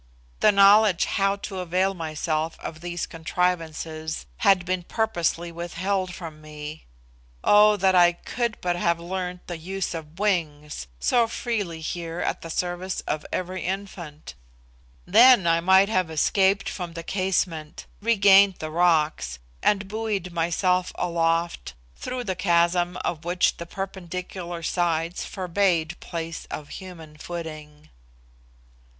[0.39, 6.87] The knowledge how to avail myself of these contrivances had been purposely withheld from me.
[7.43, 12.41] Oh, that I could but have learned the use of wings, so freely here at
[12.41, 14.33] the service of every infant,
[15.05, 21.75] then I might have escaped from the casement, regained the rocks, and buoyed myself aloft
[21.95, 27.89] through the chasm of which the perpendicular sides forbade place for human footing!